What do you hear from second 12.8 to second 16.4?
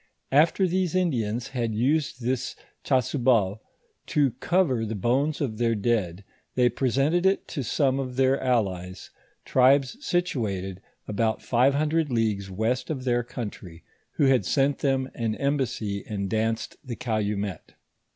of their country, who had sent them an embassy and